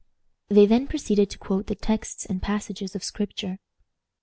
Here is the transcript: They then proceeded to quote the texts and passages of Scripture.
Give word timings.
They 0.49 0.65
then 0.65 0.87
proceeded 0.87 1.29
to 1.29 1.37
quote 1.37 1.67
the 1.67 1.75
texts 1.75 2.25
and 2.25 2.41
passages 2.41 2.95
of 2.95 3.03
Scripture. 3.03 3.59